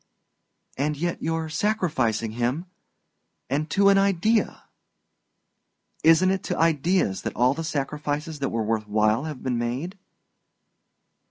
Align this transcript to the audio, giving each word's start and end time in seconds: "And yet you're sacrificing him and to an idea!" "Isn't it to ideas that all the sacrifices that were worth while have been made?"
"And 0.79 0.97
yet 0.97 1.21
you're 1.21 1.47
sacrificing 1.47 2.31
him 2.31 2.65
and 3.51 3.69
to 3.69 3.89
an 3.89 3.99
idea!" 3.99 4.63
"Isn't 6.03 6.31
it 6.31 6.41
to 6.45 6.57
ideas 6.57 7.21
that 7.21 7.35
all 7.35 7.53
the 7.53 7.63
sacrifices 7.63 8.39
that 8.39 8.49
were 8.49 8.63
worth 8.63 8.87
while 8.87 9.25
have 9.25 9.43
been 9.43 9.59
made?" 9.59 9.99